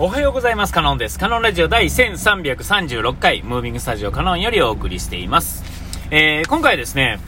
[0.00, 0.72] おはようございます。
[0.72, 1.18] カノンです。
[1.18, 5.64] カノンラジオ第1336回、ムービングスタジオカノンよりお送りしています。
[6.12, 7.18] えー、今回ですね、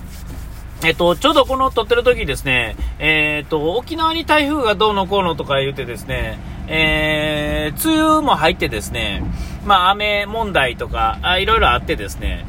[0.85, 6.39] えっと、ちょうどこの撮ってる時ですね、えー、っと、沖縄に台風がどうのこうのとか言うてですね、
[6.69, 9.25] えー、梅雨も入ってですね、
[9.67, 12.47] まあ、雨問題とか、あいろいろあってですね、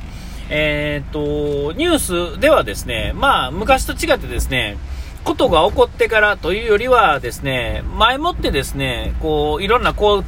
[0.52, 4.78] えー、っと、ニュースではですね、まあ、昔と違ってですね、
[5.24, 10.24] ことが起こってからというよりはですね、前もってですね、こう、いろんな公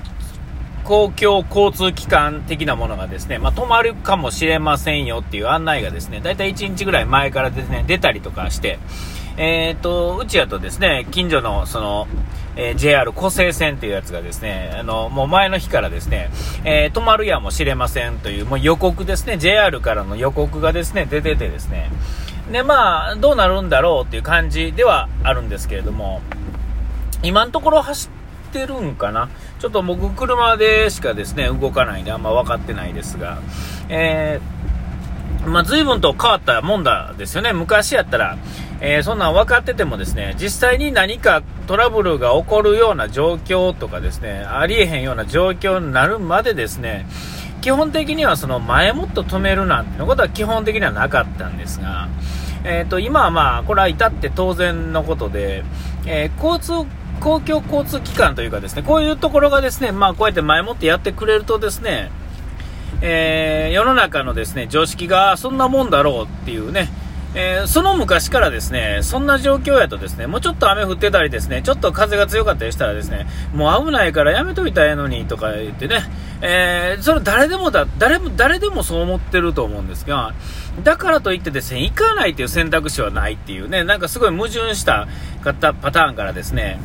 [0.84, 8.80] 公共交通機関的なものがですね、まあ、止まるかもしれませんよっていう案内がですね、だいたい1日ぐらい前からですね、出たりとかして、
[9.38, 12.08] えっ、ー、と、うちやとですね、近所のその、
[12.56, 16.30] えー、JR 湖西線っていうやつがですね、あの、もう前の日からですね、
[16.66, 21.90] えー、止まるやもしれませんという、もう予告ですね、JR からの予告がですね、出ててですね、
[22.52, 26.22] で、まあ、どうなるんだろうっていう感じではあるんですけれども、
[27.24, 28.10] 今のところ走
[28.50, 29.30] ってるんかな？
[29.60, 33.40] ちょっと僕、車でしかですね、動かないんであんま分かってないですが、
[33.88, 37.54] えー、まあ、随分と変わったもんだですよね。
[37.54, 38.38] 昔やったら、
[38.82, 47.06] えー、そんなん分かっててもですね、実際に何かトラブルが起こるような状況とかですね、ありえへんような状況になるまでですね、
[47.62, 52.10] 基本的にはその前もっと止めるなんてのことは基本的にはなかったんですが、
[52.64, 55.64] えー、と今はまあこれは至って当然のことで、
[56.06, 62.12] えー、交通公共交通機関というかですねこういうところがですねまあこうやって前もってやってくれるとですね、
[63.02, 66.90] えー、世の中のですね常識がそんなもんだろうっていうね
[67.36, 73.26] えー、その昔からですね、そんな状況やとですね、もうちょっと雨降ってたりですね、ちょっと風が強かったりしたらですね、
[73.56, 76.04] もう危ないからやめといたらええのにとか言ってね、
[76.46, 80.34] えー、それ誰でもだ、誰も、誰でもそう思ってると思うんですが、
[80.84, 85.08] だからといってですね、行かないという選択肢はないっていうね、なんかすごい矛盾した
[85.42, 86.82] パターンからですね、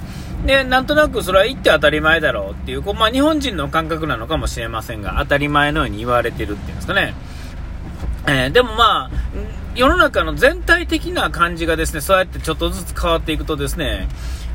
[0.47, 7.15] で、なんとなくそれは行って当たり前だろうっていう、こうまあ、日本人の感覚なのかもしれませんが、当たり前のように言われてるっていうんですかね。
[8.29, 9.11] えー、でもまあ、
[9.75, 14.09] 世の中の全体的な感じがですね、そうやってちょっとずつ変わっていくとですね、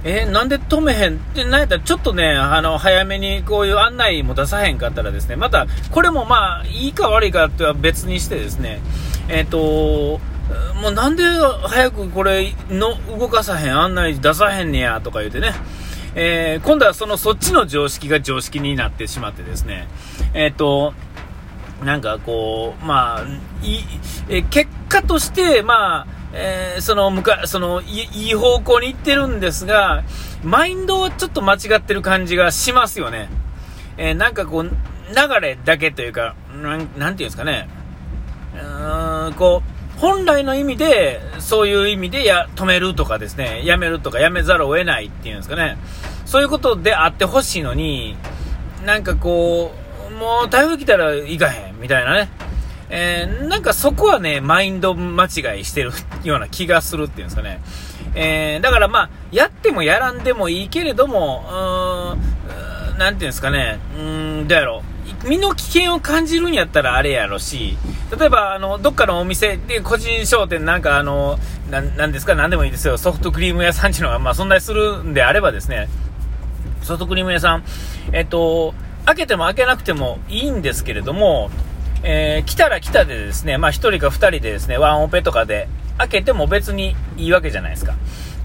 [0.05, 1.15] えー、なんで止めへん？
[1.15, 8.81] って、なんやったらちょっとね、あの、早めにこういう案内も出さへんかったらですね、また、これもまあ、いいか悪いかとは別にしてですね、
[9.29, 10.19] えっ、ー、と、
[10.81, 15.53] もうなんで早くこれの動かさへん、案内出さへんねやとか言うてね、
[16.15, 19.87] えー、今度はそのそっちの常識が常識になってしまってですね、
[20.33, 20.93] えっ、と、
[21.83, 23.23] なんかこう、まあ、
[23.65, 23.79] い
[24.29, 30.03] え結果として、まあ、えー、その、むか、そのい、いい方向に行ってるんですが、
[30.43, 33.29] マインドはちょっと間違ってる感じがしますよね。
[33.97, 34.71] えー、なんかこう、流
[35.41, 37.69] れだけというか、なん、なんていうんですかね。
[38.55, 39.61] うーん、こ
[39.97, 45.77] う、本来の意味で、そういう意味でや、止めるとかですね、やめるとかやめざるを得ないっていうんですかね。
[46.25, 48.17] そういうことであってほしいのに、
[48.85, 49.73] なんかこ
[50.09, 52.29] う、もう台風来たら行かへん、みたいなね。
[52.95, 55.91] えー、なんかそこはね、マインド間違いしてる
[56.23, 57.59] ような気がするっていうんですかね。
[58.13, 64.83] えー、だからまあ、やってもやらんでもいいけれども、うーん、なていうんですかね、うーん、どうやろ
[65.25, 65.27] う。
[65.27, 67.77] 身の危険を感じるんやったらあれやろし、
[68.15, 71.39] 例えば、あの、どっかのお店で個人商店なんかあの、
[71.71, 72.99] なですか、なんでもいいですよ。
[72.99, 75.89] ソフトクリーム屋さんっていうのが、まあ、存在するんであればですね、
[76.83, 77.63] ソフトクリーム屋さん、
[78.11, 78.75] えっと、
[79.07, 81.49] 開けても開けなくてもいいんですけれども、
[82.03, 87.95] えー、来たら来たでですね、まあ1人か2人でですね、ワンオペとかで開けても別にいいわけじゃないですか。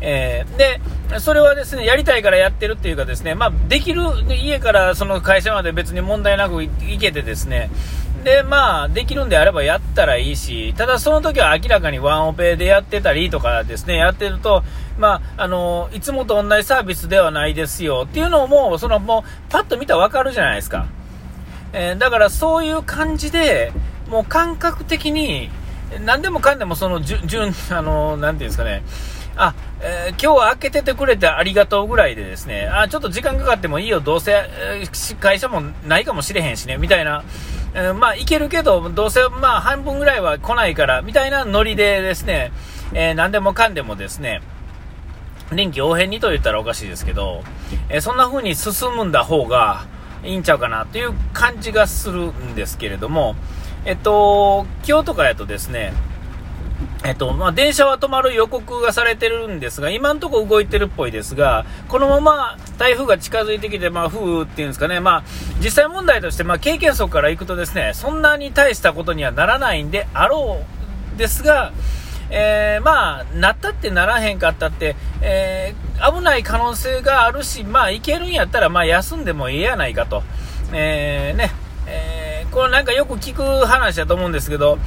[0.01, 0.81] えー、で、
[1.21, 7.71] それはですね、やりたいからやってるっていうかですね、まあ、できる、家からその会社まで別に問題なく行けてですね、
[8.23, 14.63] で、まあ、できるんであればやったらいいし、ただその時は明らかにワンオペでやってたりとかですね、やってると、
[14.99, 20.87] まあ、あの、いつもと同じサービスではないですよっていうのも、そのもう、パッと見たらわかるじゃないですか。
[21.73, 23.73] えー、だからそういう感じで、
[24.09, 25.51] もう感覚的に、
[26.05, 28.83] 何でもかんでもその、順、 あの、なんていうんですかね、
[29.37, 37.23] あ、えー、今日は開けててくれてありがとうぐらいでですね、あ、ちょっと時間かかってもいいよ、どうせ、えー、会社もないかもしれへんしね、みたいな、
[37.75, 42.53] えー、まあ、いけるけど、どうせ、まあ、半分ぐらいは来ないから、みたいなノリでですね、
[42.93, 44.41] えー、何でもかんでもですね、
[45.53, 47.43] 臨機応変にと言ったらおかしいですけど、
[47.89, 49.87] えそんな風に進むんだ方が
[50.25, 53.37] いいんちゃうかなという感じがするんですけれども、
[53.85, 55.93] えっと、今日とかやとですね、
[57.05, 65.25] えっと、まあ、電車は止まる予告がされてるんですが、今のとこ動いてるっぽいですが、このまま台風が近づいてきて、まあ、風雨っていうんですかね、まあ、
[65.63, 70.65] 実際問題として、まあ、経験則からいくとですね、そんなに大したことにはならないんであろ
[71.15, 71.73] うですが、
[72.31, 80.23] えー、まあ、なったってならへんかったって、えー、危ない可能性があるし、まあ、いけるんやったら、まあ、休んでもいいやないかと。
[80.73, 81.51] えー、ね、
[81.87, 84.79] えー、これなんかよく聞く話だと思うんですけど、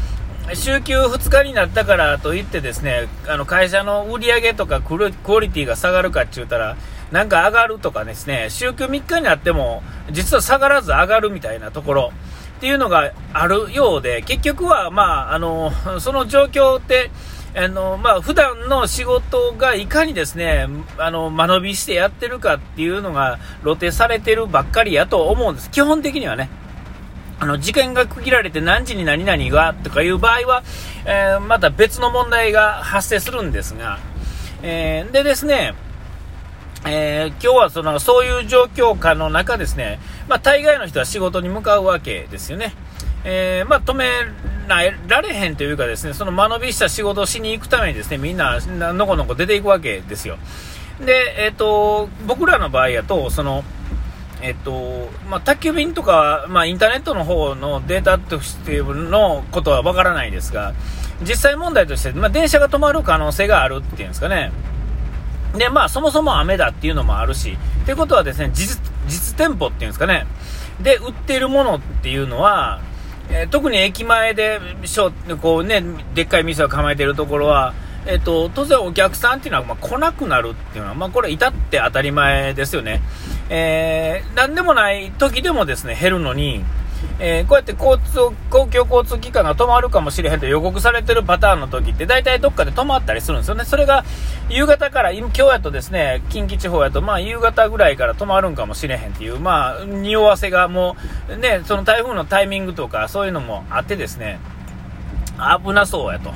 [0.53, 6.77] 週休2日になったからといってですね、あの会社の売り上げとかクオリティが下がるかって言ったら、
[7.11, 12.13] なんか上がるとかですね、週休3日になっても、実は下がらず上がるみたいなところ
[12.61, 17.09] っていうのがあるようで、結局は、まあ、あの、 その状況って、
[17.57, 20.67] あの、まあ、普段の仕事がいかにですね、
[20.99, 25.71] あの、間延びしてやってるかっていうのが露呈されてるばっかりやと思うんです。
[25.71, 26.51] 基本的にはね。
[27.39, 30.61] あの、時間が区切られて何時に何々がとかいう場合は、
[31.05, 33.97] えー、また別の問題が発生するんですが、
[34.61, 35.73] えー、でですね、
[36.85, 42.73] えー、今日はそのそういう状況下の中ですね、まあ、大概の人は仕事に向かうわけですよね。
[43.23, 44.05] えー、まあ、止め
[45.07, 50.37] られへんというかですね、その間延びした仕事をしに行くためにですね、みんなのこのこ出ていくわけですよ。
[51.05, 53.63] で、えっ、ー、と、僕らの場合やと、その、
[54.41, 60.73] えっと、まあ、宅急便とか、まあ、インターネットの方のデータとしてのことはわからないですが、
[61.21, 64.51] 実際問題として、まあ、電車が止まる可能性があるっていうんですかね。
[65.55, 70.25] で、まあ、そもそも雨だっていうのもあるし、ってことはですね、実、実店舗っていうんですかね、
[70.81, 72.81] で、売っているものっていうのは、
[73.29, 74.59] えー、特に駅前で、
[75.41, 75.83] こうね、
[76.13, 77.73] でっかい店を構えてるところは、
[78.05, 83.01] えっ、ー、と、当然お客さんっていうのは、まあ、来なくなるっていうのは、まあ、これ至って当たり前ですよね。
[83.49, 86.63] えー、でもない時でもですね、減るのに、
[87.19, 93.65] えー、こうやって交通、公共交通機関が止まるかもしれへんと予告されてるパターンの時って、大体どっかで止まったりするんですよね。
[93.65, 94.03] それが、
[94.49, 100.95] 夕方から、今日やとですね、近畿地方やと、まあ、夕方ぐらいから止まるんかもしれへんっていう、まあ、匂わせがも
[101.29, 104.39] う、ね、その台風のタイミングとか、そういうのもあってですね、
[105.63, 106.31] 危なそうやと。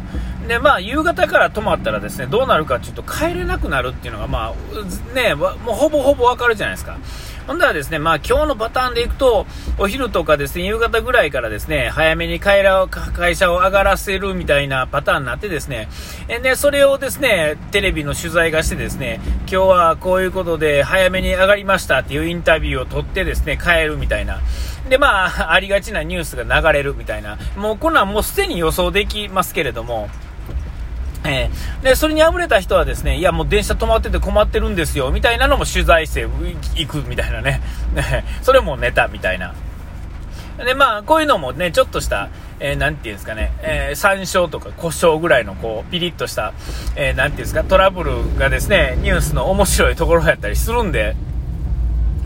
[0.47, 6.97] で、まあ、夕方から止まったらですね、どうなるかちょっと帰れなくなるっていうのが、まあ、ね、もうほぼほぼわかるじゃないですか。
[7.47, 9.45] ほんだらですね、まあ今日のパターンでいくと、
[9.77, 12.63] お昼とかですね、夕方ぐらいからですね、早めに会
[13.35, 15.87] 社を上がらせるみたいなパターンになってですね、
[16.41, 24.39] で、それをですね、テレビの取材がしてですね、今日はこういうことで早めに上がりましたっていうインタビューを取ってですね、帰るみたいな。
[24.89, 27.37] で、まあ、ありがちなニュースが流れるみたいな。
[27.57, 30.09] もうこんなんもうすでに予想できますけれども、
[31.25, 36.27] えー、で、それに敗れた人はですね、いやもう電車止まってて困ってるんですよ、みたいなのも取材して
[36.75, 37.61] いくみたいな ね。
[38.41, 39.53] それもネタみたいな。
[40.57, 42.29] で、まあ、こういうのもね、ちょっとした、
[42.59, 46.53] えー、なんていうんですかね、えー、山椒とか故障ぐらいの、こう、ピリッとした、
[46.95, 51.15] えー、なんていうんですか、トラブルがですね、ニュースの面白いところやったりするんで、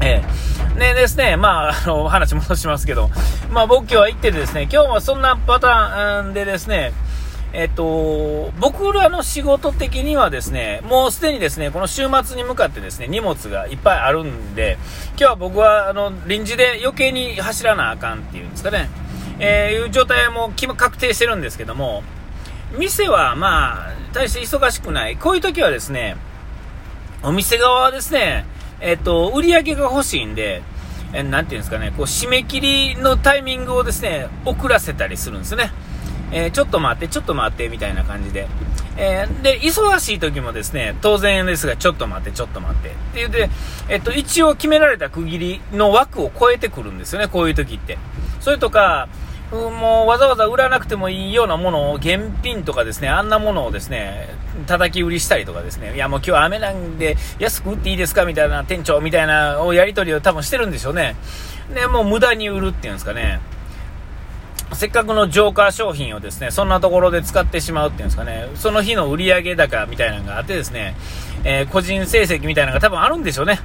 [0.02, 3.10] えー、でですね、まあ、あの、話戻しますけど、
[3.52, 6.94] まあ、僕今日は行ってですね、今日はそんなパターンでですね、
[7.52, 14.78] えっと、僕らの仕事的にはですね、もうすでにですね、この週末に向かってですね、荷物がいっぱいあるんで、
[15.12, 18.90] 今日は僕は、あの、臨時で余計に走らなあかんっていうんですかね、
[19.40, 22.04] えー、いう状態も確定してるんですけども、
[22.78, 25.18] 店はまあ、大して忙しくない。
[25.18, 26.18] こういう時はですね、
[27.24, 28.46] お店側はですね、
[28.80, 30.62] えっと、売り上げが欲しいんで、
[31.14, 35.72] えなんていうんですかね、こう、締め切りのタイミングをですね、遅らせたりするんですね。
[36.32, 38.48] えー、ちょっと待って、ちょっと待って、みたいな感じで。
[38.98, 42.90] えー、で、忙しい時もですね、当然ですが、ちょっと待って、ちょっと待って。
[42.90, 43.50] って言って、
[43.88, 47.98] えっと、一応決められた区切りの枠を超えてくるんですよね、こういう時って。
[48.42, 49.08] それとか、
[49.52, 54.30] もうわざわざ売らなくてもいいようなものを、現品とかですね、あんなものをですね、
[54.68, 61.16] 叩き売りしたりとかですね、いやもう今日雨なんで安く売っていいですかみたいな店長みたいなやり取りを多分してるんでしょうね。
[61.74, 63.40] で、もう無駄に売るっていうんですかね。
[64.74, 70.96] せっかくのジョーカー商品をですね、そんなところで使ってしまうっていうんですかね、その日の売上高みたいなのがあってですね、
[71.44, 73.60] えー、個人成績みたいなのが多分あるんでしょうね。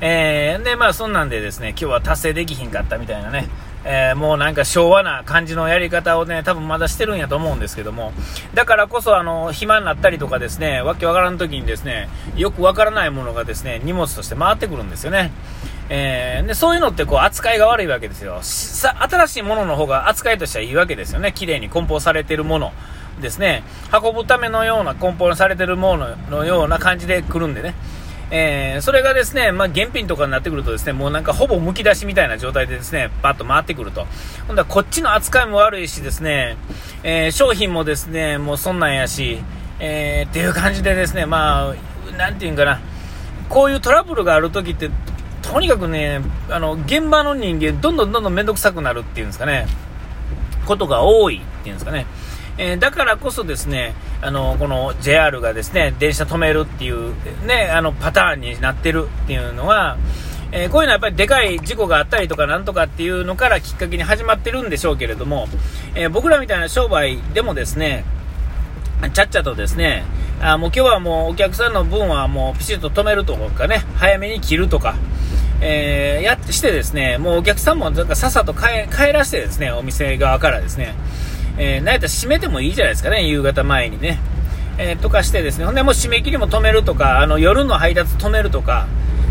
[0.00, 3.48] えー、で、まあそんなんでですね、今日は達成できひんかったみたいなね、
[3.84, 8.12] えー、もうなんか昭和な感じのやり方をね、多分まだしてるんやと思うんですけども、
[8.54, 15.32] だからこそあの、暇になったりとかですね、わけわからん時にですね、よくわからないものがですね、荷物として回ってくるんですよね。
[15.92, 18.38] えー、で、そういうのってこう扱いが悪いわけですよ。
[18.42, 21.32] 新しいものの方が扱いとしてはいいわけですよね。
[21.32, 22.72] 綺麗に梱包されてるもの
[23.20, 23.64] ですね。
[23.92, 27.74] 運ぶためのような梱包されてるもののような感じで来るんでね。
[28.32, 34.06] えー、それがですね、まあ、現品とかになってくるとですね、もうなんかほぼ剥き出しみたいな状態でですね、パッと回ってくると。
[34.46, 36.56] ほんだこっちの扱いも悪いしですね、
[37.02, 39.42] えー、商品もですね、もうそんなんやし、
[39.80, 42.80] えー、っていう感じでですね、まあ、なんていうんかな、
[43.48, 44.90] こういうトラブルがある時って
[45.50, 49.66] とにかくね、あの、現場の人間、どんどんどんどん面倒くさくなるっていうんですかね、
[50.64, 52.06] ことが多いっていうんですかね。
[52.56, 57.14] えー、だからこそですね、あの、この JR がですね、電車止めるっていう、
[57.46, 59.96] ね、あの、パターンになってるっていうのは、
[60.52, 65.46] えー、こういうのはやっぱりでかい事故があったりとかなんとかっていうのからきっかけに始まってるんでしょうけれども、
[65.94, 68.04] えー、僕らみたいな商売でもですね、
[69.12, 70.04] ちゃっちゃとですね、
[70.42, 74.96] あもう今日はもうお客さんの分はもうピシッと止めるとかね、早めに切るとか、
[75.62, 80.94] えー、やってしてですね、もうお客さんもなんかさっさと帰らせてですね、お店側からですね、
[81.58, 84.18] えー、なんやったら閉めてもいいじゃないですかね、夕方前にね。
[84.78, 88.86] えー、とかしてですね、ほんでもう締め切りも止めるとか、あの夜の配達止めるとか、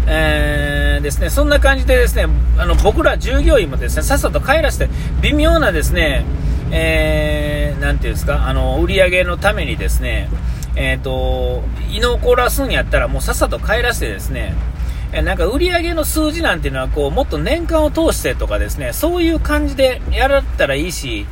[0.05, 6.24] えー、ですね、そんな感じでですね、あの僕ら従業員もですね、さっさと帰らせて、微妙なですね、
[6.71, 10.29] えー、ていうんですか、あの、売り上げのためにですね、
[10.75, 14.53] えっ、ー、と、居残らすんやったらもうさっさと帰らせてですね、
[15.12, 21.25] なんか売り上げの数字なんていうのはこうもっと年間を通してとかですねそういう感じでやられたらいいし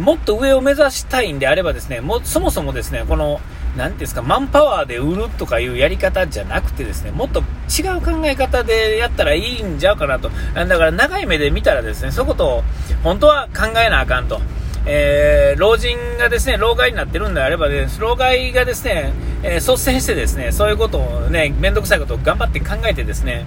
[0.00, 3.40] もっと上を目指したいんであればですねもそもそもですねこの
[3.76, 12.62] 何ていうんですかマンパワーで売るとかいうやり方じゃなくてですねもっと違う考え方でやったらいいんちゃうかなとだから長い目で見たらですねそういうことを
[13.02, 14.40] 本当は考えなあかんと。
[14.86, 19.12] えー、老人がですね、老害になってるんであればね、老害がですね、
[19.42, 23.46] えー、率先してですね、そういうことをね、めんどくさいことを頑張って考えてですね、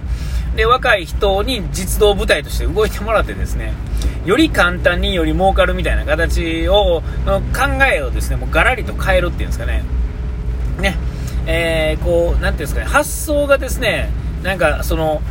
[0.56, 3.72] で、若い人に実動部隊として動いてもらってですね、
[4.24, 9.84] より簡単により儲かるみたいな形を、考えをですね、もうガラリと変えるっていうんですかね、
[10.80, 10.96] ね、
[11.46, 14.10] えー、こう、なんていうんですかね、発想がですね、
[14.42, 15.22] なんかその、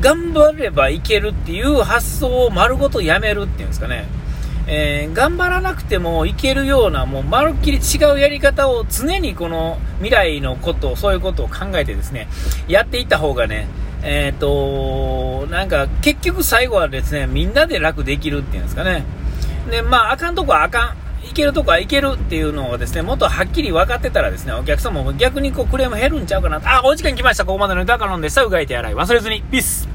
[0.00, 4.06] 頑張ればいけるっていう発想を丸ごとやめるっていうんですかね、
[4.66, 12.28] えー、頑張らなくてもいけるような、もうまるっきり違うやり方を常にこの未来のことを、そういうことを考えてですね、
[12.68, 13.66] やっていった方がね、
[14.02, 19.04] えっ、ー、と、なんか結局最後はですね、みんなで楽できるっていうんですかね。
[19.70, 21.02] で、まあ、あかんとこはあかん。
[21.24, 27.44] いけるとこはいけるっていうのをですね、もっとはっきり分かってたらですね、お客様も逆にこうクレーム減るんちゃうかなあ、お時間来ました。
[27.44, 29.42] ここまでの歌か飲んでさ、うがいて洗い忘れずに。
[29.42, 29.91] ピース